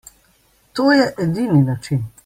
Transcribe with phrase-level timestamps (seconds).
[0.79, 2.05] To je edini način.